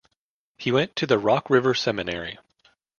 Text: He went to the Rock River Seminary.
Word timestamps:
He 0.57 0.71
went 0.71 0.95
to 0.95 1.05
the 1.05 1.19
Rock 1.19 1.47
River 1.51 1.75
Seminary. 1.75 2.39